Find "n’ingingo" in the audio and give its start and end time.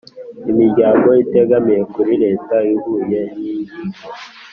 3.39-4.01